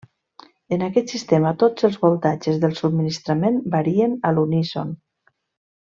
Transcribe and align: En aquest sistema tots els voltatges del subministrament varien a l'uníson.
En 0.77 0.85
aquest 0.85 1.11
sistema 1.15 1.51
tots 1.65 1.87
els 1.89 1.99
voltatges 2.07 2.59
del 2.65 2.73
subministrament 2.81 3.63
varien 3.79 4.19
a 4.31 4.33
l'uníson. 4.39 4.97